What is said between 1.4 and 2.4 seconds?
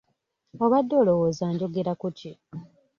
njogera ku ki?